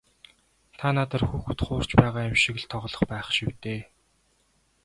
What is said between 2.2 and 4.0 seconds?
юм шиг л тоглож байх шив дээ.